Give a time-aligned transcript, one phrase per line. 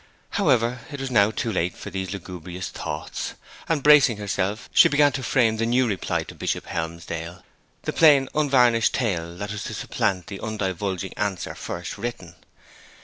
[0.31, 3.35] However, it was now too late for these lugubrious thoughts;
[3.69, 7.43] and, bracing herself, she began to frame the new reply to Bishop Helmsdale
[7.83, 12.33] the plain, unvarnished tale that was to supplant the undivulging answer first written.